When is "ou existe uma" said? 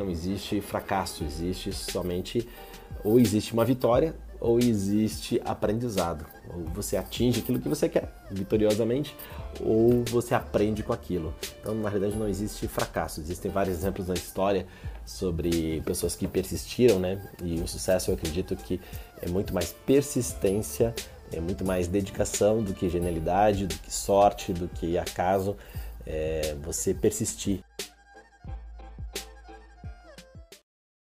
3.04-3.66